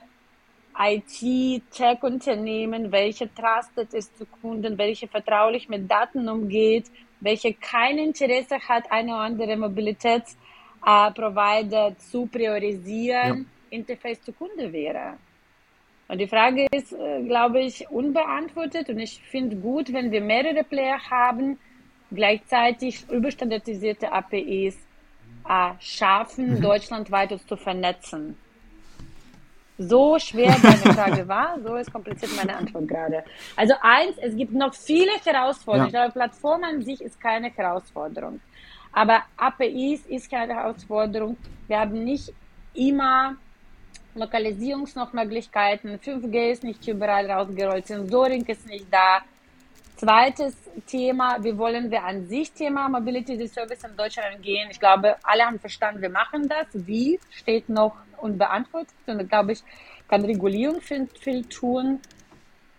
[0.78, 6.86] IT-Tech-Unternehmen, welche trusted ist zu Kunden, welche vertraulich mit Daten umgeht,
[7.20, 13.44] welche kein Interesse hat, eine oder andere Mobilitätsprovider äh, zu priorisieren, ja.
[13.70, 15.14] Interface zu Kunde wäre.
[16.08, 20.62] Und die Frage ist, äh, glaube ich, unbeantwortet und ich finde gut, wenn wir mehrere
[20.62, 21.58] Player haben,
[22.10, 24.76] gleichzeitig überstandardisierte APIs
[25.48, 26.60] äh, schaffen, mhm.
[26.60, 28.36] deutschlandweit uns zu vernetzen.
[29.78, 33.24] so schwer deine Frage war, so ist kompliziert meine Antwort gerade.
[33.56, 35.92] Also eins, es gibt noch viele Herausforderungen.
[35.92, 36.06] Ja.
[36.06, 38.40] Ich glaube, Plattform an sich ist keine Herausforderung.
[38.92, 41.36] Aber APIs ist keine Herausforderung.
[41.68, 42.32] Wir haben nicht
[42.72, 43.36] immer
[44.14, 45.98] Lokalisierungsmöglichkeiten.
[45.98, 47.86] 5G ist nicht überall rausgerollt.
[47.86, 49.20] Sensoring ist nicht da.
[49.96, 50.54] Zweites
[50.86, 54.68] Thema, wie wollen wir an sich Thema Mobility as Service in Deutschland gehen?
[54.70, 56.66] Ich glaube, alle haben verstanden, wir machen das.
[56.86, 59.62] Wie steht noch unbeantwortet und da glaube ich,
[60.08, 62.00] kann Regulierung viel, viel tun.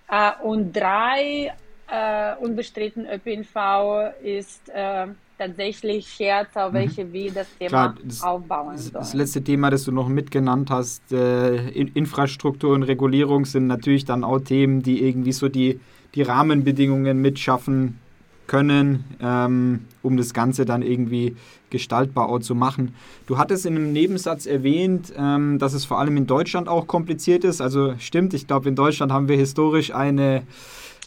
[0.10, 1.54] Äh, und drei,
[1.90, 6.76] äh, unbestritten ÖPNV ist äh, tatsächlich Scherz, auf mhm.
[6.76, 8.94] welche wir das Thema Klar, das, aufbauen sollen.
[8.94, 14.24] Das letzte Thema, das du noch mitgenannt hast, äh, Infrastruktur und Regulierung sind natürlich dann
[14.24, 15.80] auch Themen, die irgendwie so die
[16.16, 18.00] die Rahmenbedingungen mitschaffen
[18.48, 21.36] können, ähm, um das Ganze dann irgendwie
[21.70, 22.96] gestaltbar auch zu machen.
[23.28, 27.44] Du hattest in einem Nebensatz erwähnt, ähm, dass es vor allem in Deutschland auch kompliziert
[27.44, 27.62] ist.
[27.62, 30.44] Also stimmt, ich glaube, in Deutschland haben wir historisch eine,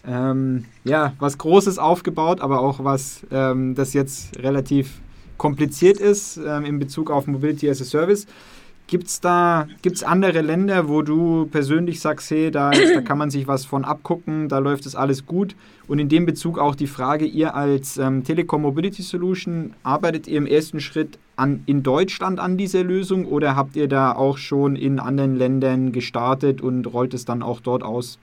[0.07, 5.01] ähm, ja, was Großes aufgebaut, aber auch was, ähm, das jetzt relativ
[5.39, 8.27] kompliziert ist ähm, in Bezug auf Mobility as a Service.
[8.91, 13.31] Gibt es da gibt's andere Länder, wo du persönlich sagst, hey, da, da kann man
[13.31, 15.55] sich was von abgucken, da läuft es alles gut?
[15.87, 20.39] Und in dem Bezug auch die Frage, ihr als ähm, Telekom Mobility Solution, arbeitet ihr
[20.39, 24.75] im ersten Schritt an, in Deutschland an dieser Lösung oder habt ihr da auch schon
[24.75, 28.19] in anderen Ländern gestartet und rollt es dann auch dort aus?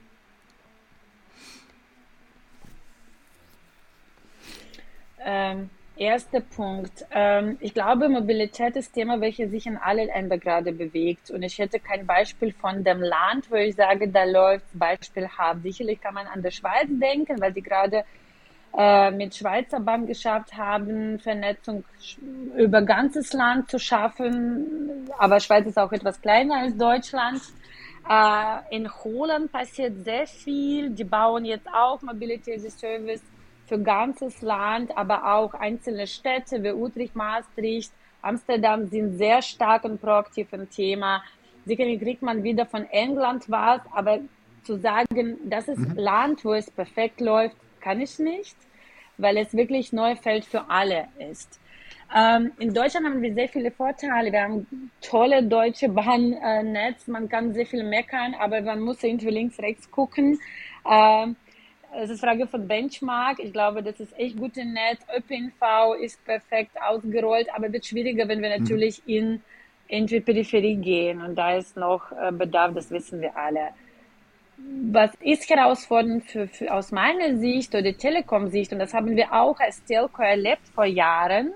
[5.24, 7.04] Ähm, Erster Punkt.
[7.10, 11.32] Ähm, ich glaube, Mobilität ist Thema, welches sich in alle Länder gerade bewegt.
[11.32, 15.62] Und ich hätte kein Beispiel von dem Land, wo ich sage, da läuft beispielhaft.
[15.62, 18.04] Sicherlich kann man an der Schweiz denken, weil die gerade
[18.76, 21.82] äh, mit Schweizer Bahn geschafft haben, Vernetzung
[22.56, 25.10] über ganzes Land zu schaffen.
[25.18, 27.42] Aber Schweiz ist auch etwas kleiner als Deutschland.
[28.08, 30.90] Äh, in Holland passiert sehr viel.
[30.90, 33.22] Die bauen jetzt auch Mobility as a Service
[33.68, 40.00] für ganzes Land, aber auch einzelne Städte wie Utrecht, Maastricht, Amsterdam sind sehr stark und
[40.00, 41.22] proaktiv im Thema.
[41.66, 44.20] Sicherlich kriegt man wieder von England was, aber
[44.64, 45.96] zu sagen, das ist mhm.
[45.96, 48.56] Land, wo es perfekt läuft, kann ich nicht,
[49.18, 51.60] weil es wirklich Neufeld für alle ist.
[52.14, 54.32] Ähm, in Deutschland haben wir sehr viele Vorteile.
[54.32, 57.06] Wir haben tolle deutsche Bahnnetz.
[57.06, 60.38] Man kann sehr viel meckern, aber man muss irgendwie links, rechts gucken.
[60.90, 61.36] Ähm,
[61.96, 63.38] es ist Frage von Benchmark.
[63.38, 65.00] Ich glaube, das ist echt gut im Netz.
[65.16, 68.62] ÖPNV ist perfekt ausgerollt, aber wird schwieriger, wenn wir mhm.
[68.62, 69.42] natürlich in,
[69.88, 71.22] in die Peripherie gehen.
[71.22, 73.70] Und da ist noch äh, Bedarf, das wissen wir alle.
[74.90, 79.58] Was ist herausfordernd für, für, aus meiner Sicht oder Telekom-Sicht, und das haben wir auch
[79.60, 81.52] als Telco erlebt vor Jahren,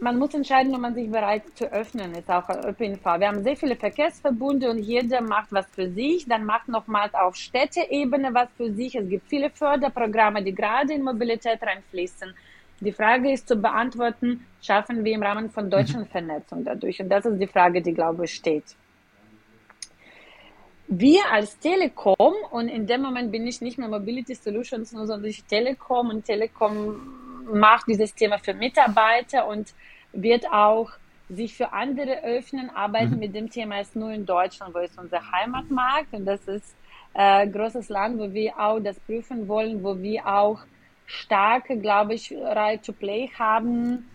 [0.00, 3.04] man muss entscheiden, ob man sich bereit zu öffnen ist, auch ÖPNV.
[3.18, 7.34] Wir haben sehr viele Verkehrsverbunde und jeder macht was für sich, dann macht nochmals auf
[7.34, 8.94] Städteebene was für sich.
[8.94, 12.32] Es gibt viele Förderprogramme, die gerade in Mobilität reinfließen.
[12.80, 17.00] Die Frage ist zu beantworten, schaffen wir im Rahmen von Deutschlandvernetzung dadurch?
[17.00, 18.76] Und das ist die Frage, die, glaube ich, steht.
[20.86, 25.42] Wir als Telekom, und in dem Moment bin ich nicht mehr Mobility Solutions, sondern ich
[25.44, 27.17] Telekom und Telekom
[27.52, 29.74] macht dieses Thema für Mitarbeiter und
[30.12, 30.90] wird auch
[31.28, 33.18] sich für andere öffnen, arbeiten mhm.
[33.18, 36.74] mit dem Thema ist nur in Deutschland, wo ist unser Heimatmarkt und das ist
[37.14, 40.60] ein äh, großes Land, wo wir auch das prüfen wollen, wo wir auch
[41.06, 44.06] starke, glaube ich, Right to Play haben.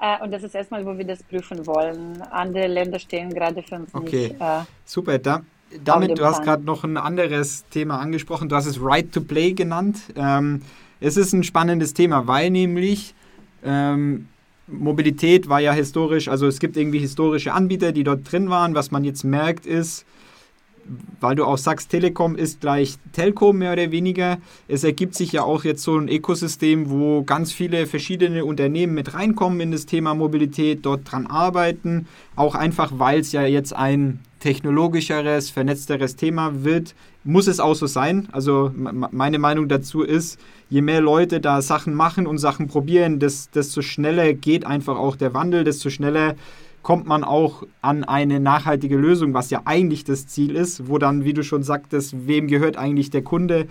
[0.00, 2.22] Äh, und das ist erstmal, wo wir das prüfen wollen.
[2.30, 4.28] Andere Länder stehen gerade für uns okay.
[4.28, 4.40] nicht.
[4.40, 5.42] Äh, Super, da,
[5.82, 8.48] damit, du hast gerade noch ein anderes Thema angesprochen.
[8.48, 10.02] Du hast es Right to Play genannt.
[10.16, 10.62] Ähm,
[11.04, 13.14] es ist ein spannendes Thema, weil nämlich
[13.62, 14.26] ähm,
[14.66, 18.74] Mobilität war ja historisch, also es gibt irgendwie historische Anbieter, die dort drin waren.
[18.74, 20.06] Was man jetzt merkt ist,
[21.20, 24.38] weil du auch sagst, Telekom ist gleich Telco mehr oder weniger.
[24.66, 29.12] Es ergibt sich ja auch jetzt so ein Ökosystem, wo ganz viele verschiedene Unternehmen mit
[29.12, 32.06] reinkommen in das Thema Mobilität, dort dran arbeiten.
[32.34, 37.86] Auch einfach, weil es ja jetzt ein technologischeres, vernetzteres Thema wird, muss es auch so
[37.86, 38.28] sein.
[38.32, 40.38] Also meine Meinung dazu ist,
[40.74, 45.32] je mehr Leute da Sachen machen und Sachen probieren, desto schneller geht einfach auch der
[45.32, 46.34] Wandel, desto schneller
[46.82, 51.24] kommt man auch an eine nachhaltige Lösung, was ja eigentlich das Ziel ist, wo dann,
[51.24, 53.68] wie du schon sagtest, wem gehört eigentlich der Kunde?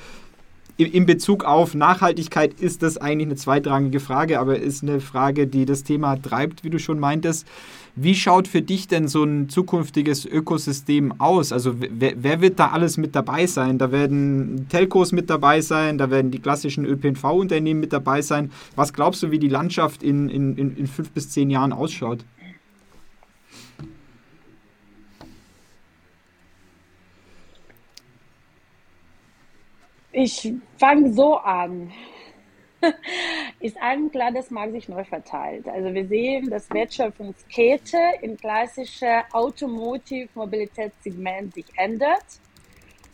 [0.77, 5.65] In Bezug auf Nachhaltigkeit ist das eigentlich eine zweitrangige Frage, aber ist eine Frage, die
[5.65, 7.45] das Thema treibt, wie du schon meintest.
[7.95, 11.51] Wie schaut für dich denn so ein zukünftiges Ökosystem aus?
[11.51, 13.77] Also wer, wer wird da alles mit dabei sein?
[13.77, 18.51] Da werden Telcos mit dabei sein, da werden die klassischen ÖPNV-Unternehmen mit dabei sein.
[18.75, 22.25] Was glaubst du, wie die Landschaft in, in, in fünf bis zehn Jahren ausschaut?
[30.11, 31.91] Ich fange so an.
[33.59, 35.67] Ist allen klar, das mag sich neu verteilt.
[35.67, 42.23] Also wir sehen, dass Wertschöpfungskette im klassischen Automotive-Mobilitätssegment sich ändert.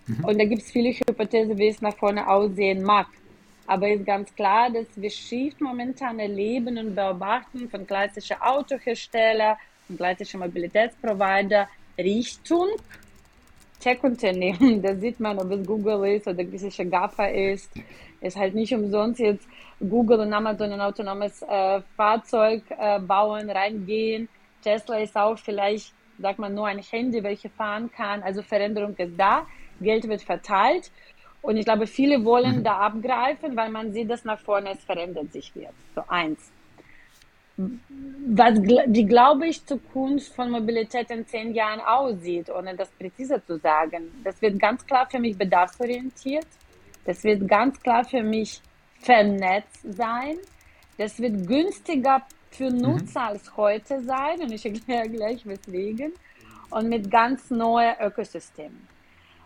[0.07, 0.25] Mhm.
[0.25, 3.07] Und da gibt es viele Hypothesen, wie es nach vorne aussehen mag.
[3.67, 9.97] Aber ist ganz klar, dass wir schief momentan erleben und beobachten von klassischen Autohersteller und
[9.97, 12.69] klassischen Mobilitätsprovider Richtung
[13.79, 14.81] Tech-Unternehmen.
[14.81, 17.71] Da sieht man, ob es Google ist oder klassische GAFA ist.
[18.21, 19.47] Ist halt nicht umsonst jetzt
[19.79, 24.27] Google und Amazon ein autonomes äh, Fahrzeug äh, bauen, reingehen.
[24.61, 28.21] Tesla ist auch vielleicht, sagt man, nur ein Handy, welche fahren kann.
[28.21, 29.45] Also Veränderung ist da.
[29.79, 30.91] Geld wird verteilt.
[31.41, 32.63] Und ich glaube, viele wollen mhm.
[32.63, 35.73] da abgreifen, weil man sieht, dass nach vorne es verändert sich wird.
[35.95, 36.51] So eins.
[37.55, 43.57] Was, wie glaube ich, Zukunft von Mobilität in zehn Jahren aussieht, ohne das präziser zu
[43.57, 44.11] sagen.
[44.23, 46.47] Das wird ganz klar für mich bedarfsorientiert.
[47.09, 48.61] Das wird ganz klar für mich
[48.99, 50.37] vernetzt sein.
[50.95, 52.81] Das wird günstiger für mhm.
[52.81, 53.27] Nutzer mhm.
[53.29, 54.39] als heute sein.
[54.41, 56.13] Und ich erkläre gleich weswegen.
[56.69, 58.87] Und mit ganz neuen Ökosystemen.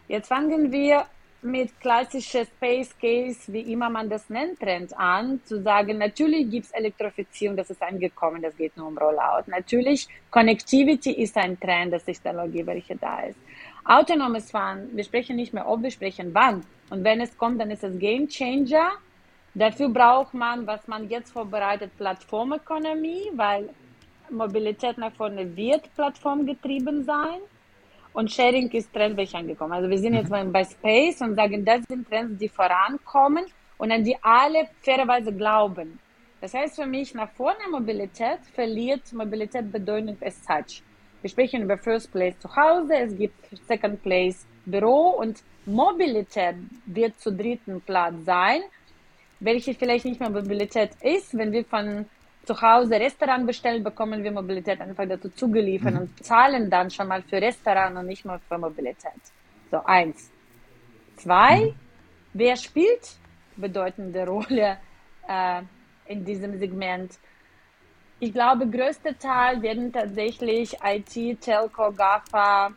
[0.10, 1.06] Jetzt fangen wir
[1.41, 6.65] mit klassischer Space Case, wie immer man das nennt, Trend an, zu sagen, natürlich gibt
[6.65, 9.43] es Elektrifizierung, das ist angekommen, das geht nur um Rollout.
[9.47, 13.39] Natürlich, Connectivity ist ein Trend, das Technologie, welche da ist.
[13.86, 16.63] Autonomes Fahren, wir sprechen nicht mehr ob, wir sprechen wann.
[16.89, 18.91] Und wenn es kommt, dann ist es Game Changer.
[19.54, 23.69] Dafür braucht man, was man jetzt vorbereitet, Plattformökonomie, weil
[24.30, 27.39] Mobilität nach vorne wird plattformgetrieben sein.
[28.13, 29.74] Und Sharing ist trendlich angekommen.
[29.74, 30.32] Also wir sind jetzt mhm.
[30.32, 33.46] mal bei Space und sagen, das sind Trends, die vorankommen
[33.78, 36.00] und an die alle fairerweise glauben.
[36.39, 40.84] Das heißt für mich, nach vorne Mobilität verliert Mobilität Bedeutung as such.
[41.23, 46.55] Wir sprechen über First Place zu Hause, es gibt Second Place Büro und Mobilität
[46.86, 48.59] wird zu dritten Platz sein,
[49.39, 52.05] welche vielleicht nicht mehr Mobilität ist, wenn wir von
[52.43, 55.99] zu Hause Restaurant bestellen, bekommen wir Mobilität einfach dazu zugeliefert mhm.
[56.01, 59.21] und zahlen dann schon mal für Restaurant und nicht mal für Mobilität.
[59.71, 60.29] So, eins.
[61.15, 61.75] Zwei, mhm.
[62.33, 63.15] wer spielt
[63.55, 64.77] bedeutende Rolle
[65.25, 65.62] äh,
[66.05, 67.17] in diesem Segment?
[68.23, 72.71] Ich glaube, größter Teil werden tatsächlich IT, Telco, GAFA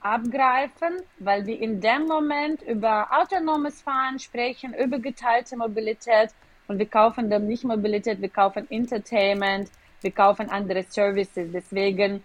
[0.00, 6.30] abgreifen, weil wir in dem Moment über autonomes Fahren sprechen, über geteilte Mobilität
[6.66, 11.48] und wir kaufen dann nicht Mobilität, wir kaufen Entertainment, wir kaufen andere Services.
[11.52, 12.20] Deswegen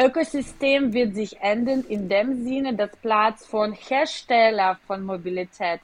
[0.00, 5.78] Ökosystem wird sich ändern in dem Sinne, dass Platz von Hersteller von Mobilität,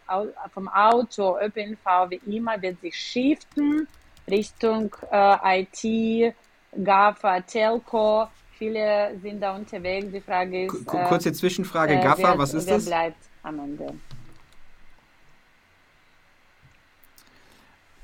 [0.52, 3.86] vom Auto, ÖPNV, wie immer, wird sich shiften
[4.28, 6.34] Richtung äh, IT,
[6.76, 8.28] GAFA, Telco.
[8.58, 10.06] Viele sind da unterwegs.
[10.12, 10.86] Die Frage ist.
[10.86, 12.86] Kurze Zwischenfrage: äh, GAFA, wer, was ist wer das?
[12.86, 13.94] Bleibt am Ende?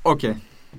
[0.02, 0.36] Okay,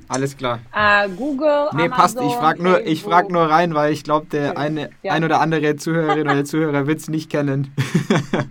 [0.07, 0.59] alles klar.
[0.73, 2.17] Uh, Google, Nee, Amazon, passt.
[2.21, 5.13] Ich frage nur, frag nur rein, weil ich glaube, der eine, ja.
[5.13, 7.73] ein oder andere Zuhörerin oder Zuhörer wird es nicht kennen.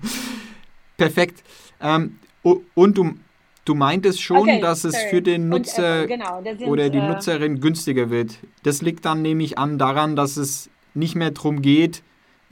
[0.96, 1.42] Perfekt.
[1.80, 3.14] Ähm, und du,
[3.64, 5.08] du meintest schon, okay, dass es sorry.
[5.10, 8.38] für den Nutzer und, äh, genau, sind, oder die äh, Nutzerin günstiger wird.
[8.62, 12.02] Das liegt dann nämlich an daran, dass es nicht mehr darum geht,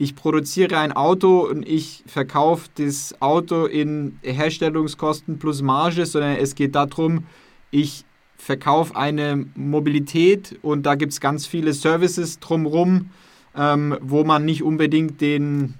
[0.01, 6.55] ich produziere ein Auto und ich verkaufe das Auto in Herstellungskosten plus Marge, sondern es
[6.55, 7.25] geht darum,
[7.69, 8.05] ich
[8.37, 13.09] verkaufe eine Mobilität und da gibt es ganz viele Services drumherum,
[13.57, 15.73] ähm, wo man nicht unbedingt den,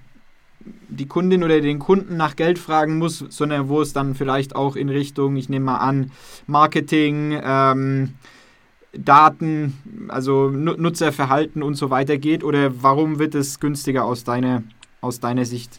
[0.88, 4.76] die Kundin oder den Kunden nach Geld fragen muss, sondern wo es dann vielleicht auch
[4.76, 6.12] in Richtung, ich nehme mal an,
[6.46, 8.14] Marketing, ähm,
[8.92, 12.42] Daten, also Nutzerverhalten und so weiter geht?
[12.42, 14.62] Oder warum wird es günstiger aus deiner,
[15.00, 15.78] aus deiner Sicht?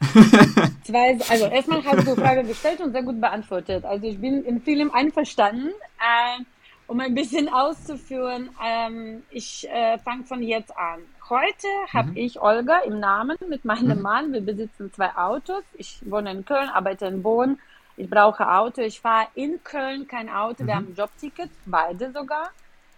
[0.84, 3.84] Zwei, also erstmal hast du die Frage gestellt und sehr gut beantwortet.
[3.84, 5.68] Also ich bin in vielem einverstanden.
[5.98, 6.42] Äh,
[6.88, 11.00] um ein bisschen auszuführen, ähm, ich äh, fange von jetzt an.
[11.28, 12.16] Heute habe mhm.
[12.16, 14.02] ich Olga im Namen mit meinem mhm.
[14.02, 14.32] Mann.
[14.32, 15.62] Wir besitzen zwei Autos.
[15.74, 17.58] Ich wohne in Köln, arbeite in Bonn.
[17.98, 18.80] Ich brauche Auto.
[18.80, 20.62] Ich fahre in Köln kein Auto.
[20.62, 20.66] Mhm.
[20.66, 22.50] Wir haben Jobticket, beide sogar.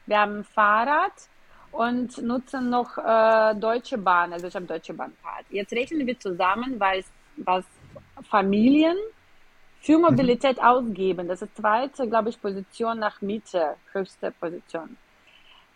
[0.06, 1.12] Wir haben Fahrrad
[1.72, 4.32] und nutzen noch äh, Deutsche Bahn.
[4.32, 5.12] Also ich habe Deutsche Bahn.
[5.50, 7.04] Jetzt rechnen wir zusammen, weil
[7.38, 7.64] was
[8.30, 8.96] Familien
[9.80, 10.02] für mhm.
[10.02, 10.64] Mobilität mhm.
[10.64, 11.28] ausgeben.
[11.28, 14.96] Das ist zweite, glaube ich, Position nach Miete, höchste Position.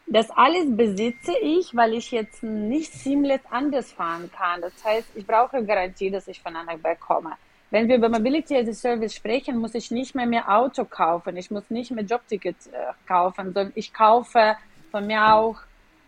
[0.06, 4.60] Das alles besitze ich, weil ich jetzt nicht seamless anders fahren kann.
[4.60, 7.32] Das heißt, ich brauche Garantie, dass ich von A nach B komme.
[7.70, 11.36] Wenn wir über Mobility as a Service sprechen, muss ich nicht mehr mehr Auto kaufen.
[11.36, 14.56] Ich muss nicht mehr Jobticket äh, kaufen, sondern ich kaufe
[14.90, 15.56] von mir auch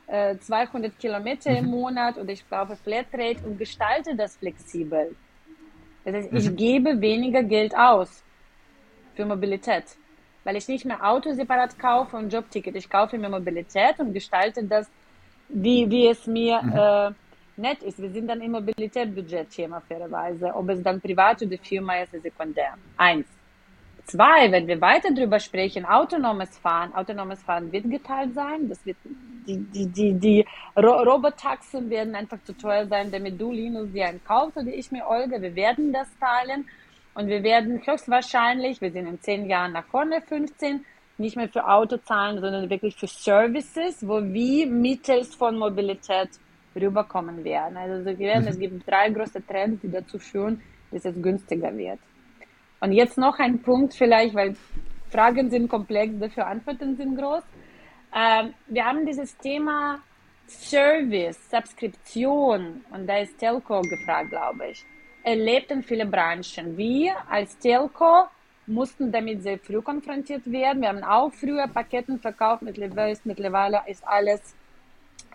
[0.07, 1.57] äh, 200 Kilometer mhm.
[1.57, 5.17] im Monat oder ich brauche Flatrate und gestalte das flexibel.
[6.07, 8.23] Das heißt, ich gebe weniger Geld aus
[9.17, 9.85] für Mobilität,
[10.45, 12.77] weil ich nicht mehr Auto separat kaufe und Jobticket.
[12.77, 14.89] Ich kaufe mir Mobilität und gestalte das,
[15.49, 16.73] wie, wie es mir mhm.
[16.77, 17.11] äh,
[17.61, 18.01] nett ist.
[18.01, 20.55] Wir sind dann im Mobilitätsbudget-Thema fairerweise.
[20.55, 22.75] Ob es dann privat oder Firma ist, ist sekundär.
[22.97, 23.27] Eins.
[24.05, 26.95] Zwei, wenn wir weiter darüber sprechen, autonomes Fahren.
[26.95, 28.69] Autonomes Fahren wird geteilt sein.
[28.69, 28.99] Das wird,
[29.47, 34.23] die, die, die, die Robotaxen werden einfach zu teuer sein, damit du, Linus, dir einen
[34.25, 35.41] kaufst oder ich mir, Olga.
[35.41, 36.67] Wir werden das teilen.
[37.15, 40.85] Und wir werden höchstwahrscheinlich, wir sind in zehn Jahren nach vorne, 15,
[41.17, 46.29] nicht mehr für Auto zahlen, sondern wirklich für Services, wo wir mittels von Mobilität
[46.75, 47.77] rüberkommen werden.
[47.79, 48.49] Also wir werden, mhm.
[48.49, 51.99] es gibt drei große Trends, die dazu führen, dass es günstiger wird.
[52.81, 54.55] Und jetzt noch ein Punkt vielleicht, weil
[55.11, 57.43] Fragen sind komplex, dafür Antworten sind groß.
[58.17, 60.01] Ähm, wir haben dieses Thema
[60.49, 64.85] Service, Subskription und da ist Telco gefragt, glaube ich
[65.27, 66.77] erlebten viele Branchen.
[66.77, 68.29] Wir als Telco
[68.69, 70.83] mussten damit sehr früh konfrontiert werden.
[70.83, 72.63] Wir haben auch früher Paketen verkauft.
[72.63, 74.55] Mittlerweile ist, mittlerweile ist alles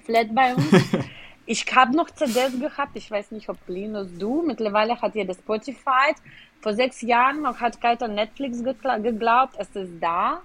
[0.05, 0.71] flat bei uns.
[1.45, 2.95] ich habe noch CDs gehabt.
[2.95, 4.43] Ich weiß nicht, ob Linus du.
[4.43, 6.15] Mittlerweile hat jeder Spotify.
[6.61, 9.55] Vor sechs Jahren noch hat keiner Netflix geglaubt.
[9.57, 10.41] Es ist da.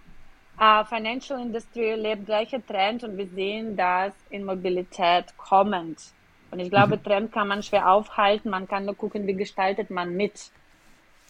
[0.58, 5.98] Uh, Financial Industry lebt gleicher Trend und wir sehen das in Mobilität kommend.
[6.50, 7.02] Und ich glaube, mhm.
[7.02, 8.48] Trend kann man schwer aufhalten.
[8.48, 10.50] Man kann nur gucken, wie gestaltet man mit.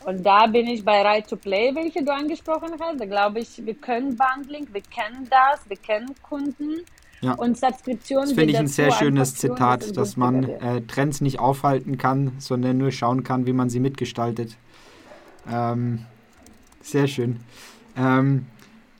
[0.05, 3.01] Und da bin ich bei Right to Play, welche du angesprochen hast.
[3.01, 6.85] Da glaube ich, wir können Bundling, wir kennen das, wir kennen Kunden.
[7.23, 7.33] Ja.
[7.33, 8.23] Und Subskription.
[8.23, 12.77] Das finde ich ein sehr schönes Zitat, dass man äh, Trends nicht aufhalten kann, sondern
[12.77, 14.57] nur schauen kann, wie man sie mitgestaltet.
[15.51, 16.05] Ähm,
[16.83, 17.41] sehr schön.
[17.97, 18.47] Ähm,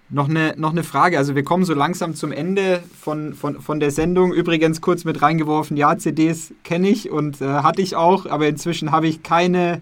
[0.09, 3.81] noch eine, noch eine Frage, also wir kommen so langsam zum Ende von, von, von
[3.81, 4.33] der Sendung.
[4.33, 8.92] Übrigens kurz mit reingeworfen, ja, CDs kenne ich und äh, hatte ich auch, aber inzwischen
[8.92, 9.81] habe ich keine,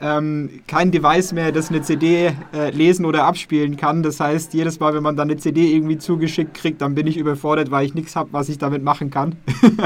[0.00, 4.02] ähm, kein Device mehr, das eine CD äh, lesen oder abspielen kann.
[4.02, 7.18] Das heißt, jedes Mal, wenn man dann eine CD irgendwie zugeschickt kriegt, dann bin ich
[7.18, 9.36] überfordert, weil ich nichts habe, was ich damit machen kann.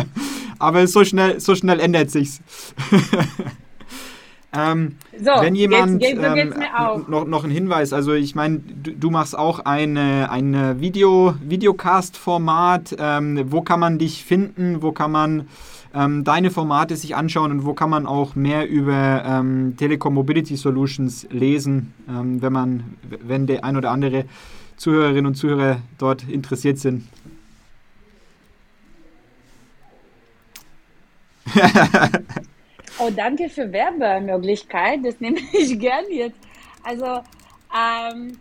[0.61, 2.41] aber so schnell, so schnell ändert sich's.
[4.55, 8.93] Ähm, so, wenn jemand geht's, geht's, ähm, noch, noch ein Hinweis, also ich meine, du,
[8.93, 12.95] du, machst auch eine, eine Video, Videocast-Format.
[12.99, 14.81] Ähm, wo kann man dich finden?
[14.83, 15.49] Wo kann man
[15.95, 20.57] ähm, deine Formate sich anschauen und wo kann man auch mehr über ähm, Telekom Mobility
[20.57, 22.85] Solutions lesen, ähm, wenn man,
[23.23, 24.25] wenn der ein oder andere
[24.77, 27.07] Zuhörerinnen und Zuhörer dort interessiert sind?
[33.01, 35.01] Oh, danke für Werbemöglichkeit.
[35.05, 36.39] Das nehme ich gern jetzt.
[36.85, 37.23] Also
[37.77, 38.39] ähm,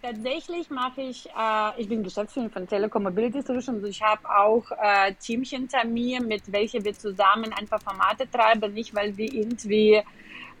[0.00, 3.82] tatsächlich mache ich, äh, ich bin Geschäftsführerin von Telekom Mobility Solutions.
[3.84, 8.72] Ich habe auch äh, Teams hinter mir, mit welchen wir zusammen einfach Formate treiben.
[8.74, 10.00] Nicht, weil wir irgendwie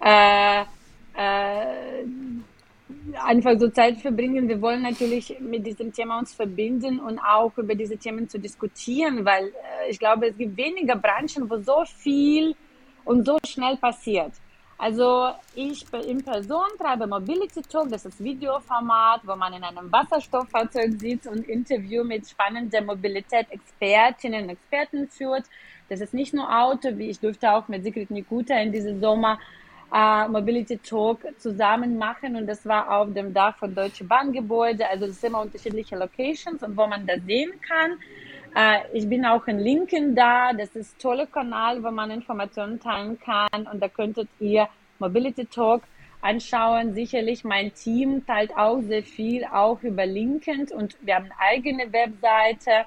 [0.00, 0.62] äh,
[1.14, 2.04] äh,
[3.24, 4.48] einfach so Zeit verbringen.
[4.48, 9.24] Wir wollen natürlich mit diesem Thema uns verbinden und auch über diese Themen zu diskutieren,
[9.24, 12.56] weil äh, ich glaube, es gibt weniger Branchen, wo so viel
[13.06, 14.32] und so schnell passiert.
[14.78, 21.00] Also ich in Person treibe Mobility Talk, das ist Videoformat, wo man in einem Wasserstofffahrzeug
[21.00, 25.44] sitzt und Interview mit spannenden Mobilität-Expertinnen und Experten führt.
[25.88, 29.38] Das ist nicht nur Auto, wie ich durfte auch mit Sigrid Nikuta in diesem Sommer
[29.94, 34.86] äh, Mobility Talk zusammen machen und das war auf dem Dach von Deutsche Bahn Gebäude.
[34.90, 37.98] Also das sind immer unterschiedliche Locations und wo man das sehen kann.
[38.56, 40.52] Äh, ich bin auch in Linken da.
[40.52, 43.66] Das ist ein toller Kanal, wo man Informationen teilen kann.
[43.70, 44.66] Und da könntet ihr
[44.98, 45.82] Mobility Talk
[46.22, 46.94] anschauen.
[46.94, 50.66] Sicherlich mein Team teilt auch sehr viel, auch über Linken.
[50.72, 52.86] Und wir haben eine eigene Webseite,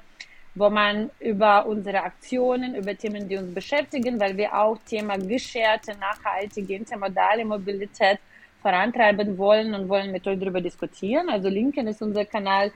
[0.55, 5.95] wo man über unsere Aktionen, über Themen, die uns beschäftigen, weil wir auch Thema gescherte,
[5.99, 8.17] nachhaltige, intermodale Mobilität
[8.63, 11.29] vorantreiben wollen und wollen mit euch darüber diskutieren.
[11.29, 12.71] Also Linken ist unser Kanal,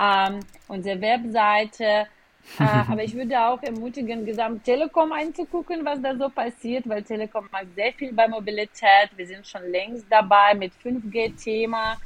[0.00, 2.06] ähm, unsere Webseite
[2.58, 7.48] äh, aber ich würde auch ermutigen, Gesamt Telekom einzugucken, was da so passiert, weil Telekom
[7.50, 9.10] macht sehr viel bei Mobilität.
[9.16, 11.96] Wir sind schon längst dabei mit 5G-Thema.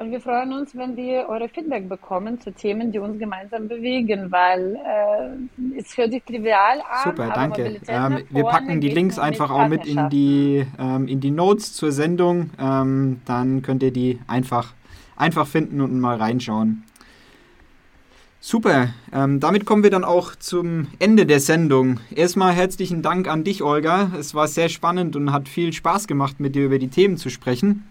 [0.00, 4.32] Und wir freuen uns, wenn wir eure Feedback bekommen zu Themen, die uns gemeinsam bewegen,
[4.32, 7.04] weil äh, es hört sich trivial an.
[7.04, 7.78] Super, danke.
[7.86, 11.92] Ähm, wir packen die Links einfach auch mit in die, ähm, in die Notes zur
[11.92, 12.48] Sendung.
[12.58, 14.72] Ähm, dann könnt ihr die einfach,
[15.16, 16.82] einfach finden und mal reinschauen.
[18.42, 22.00] Super, ähm, damit kommen wir dann auch zum Ende der Sendung.
[22.10, 24.12] Erstmal herzlichen Dank an dich, Olga.
[24.18, 27.28] Es war sehr spannend und hat viel Spaß gemacht, mit dir über die Themen zu
[27.28, 27.84] sprechen.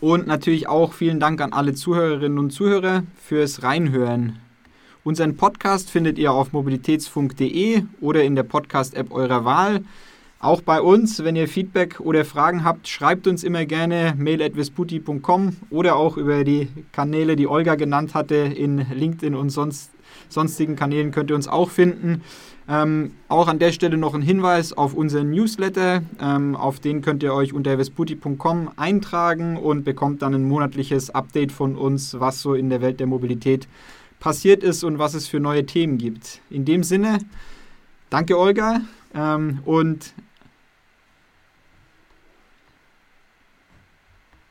[0.00, 4.38] Und natürlich auch vielen Dank an alle Zuhörerinnen und Zuhörer fürs Reinhören.
[5.02, 9.82] Unseren Podcast findet ihr auf mobilitätsfunk.de oder in der Podcast-App eurer Wahl.
[10.38, 15.96] Auch bei uns, wenn ihr Feedback oder Fragen habt, schreibt uns immer gerne mail.vesputi.com oder
[15.96, 19.92] auch über die Kanäle, die Olga genannt hatte, in LinkedIn und sonst,
[20.28, 22.22] sonstigen Kanälen könnt ihr uns auch finden.
[22.68, 26.02] Ähm, auch an der Stelle noch ein Hinweis auf unseren Newsletter.
[26.20, 31.52] Ähm, auf den könnt ihr euch unter vesputi.com eintragen und bekommt dann ein monatliches Update
[31.52, 33.68] von uns, was so in der Welt der Mobilität
[34.20, 36.40] passiert ist und was es für neue Themen gibt.
[36.50, 37.20] In dem Sinne,
[38.10, 38.80] danke Olga
[39.14, 40.12] ähm, und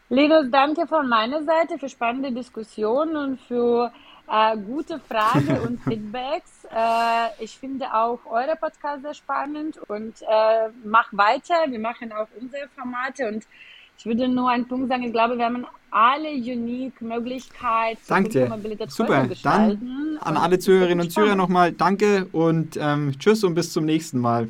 [0.09, 3.91] Linus, danke von meiner Seite für spannende Diskussionen und für
[4.27, 6.65] äh, gute Fragen und Feedbacks.
[6.65, 11.55] Äh, ich finde auch eure Podcast sehr spannend und äh, mach weiter.
[11.67, 13.47] Wir machen auch unsere Formate und
[13.97, 18.01] ich würde nur einen Punkt sagen, ich glaube, wir haben alle unique Möglichkeiten.
[18.07, 18.47] Danke.
[18.89, 19.27] Super.
[19.41, 24.19] Dann an alle Zuhörerinnen und Zuhörer nochmal danke und ähm, tschüss und bis zum nächsten
[24.19, 24.49] Mal.